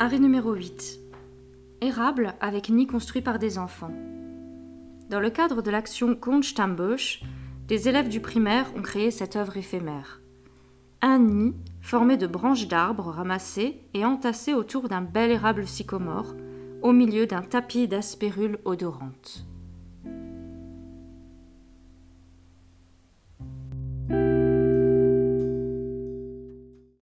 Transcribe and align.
Arrêt 0.00 0.20
numéro 0.20 0.54
8. 0.54 1.00
Érable 1.80 2.34
avec 2.40 2.68
nid 2.68 2.86
construit 2.86 3.20
par 3.20 3.40
des 3.40 3.58
enfants. 3.58 3.90
Dans 5.10 5.18
le 5.18 5.28
cadre 5.28 5.60
de 5.60 5.72
l'action 5.72 6.14
Kunstambösch, 6.14 7.24
des 7.66 7.88
élèves 7.88 8.08
du 8.08 8.20
primaire 8.20 8.66
ont 8.76 8.82
créé 8.82 9.10
cette 9.10 9.34
œuvre 9.34 9.56
éphémère. 9.56 10.20
Un 11.02 11.18
nid 11.18 11.54
formé 11.80 12.16
de 12.16 12.28
branches 12.28 12.68
d'arbres 12.68 13.10
ramassées 13.10 13.80
et 13.92 14.04
entassées 14.04 14.54
autour 14.54 14.88
d'un 14.88 15.02
bel 15.02 15.32
érable 15.32 15.66
sycomore, 15.66 16.32
au 16.80 16.92
milieu 16.92 17.26
d'un 17.26 17.42
tapis 17.42 17.88
d'aspérules 17.88 18.60
odorantes. 18.64 19.48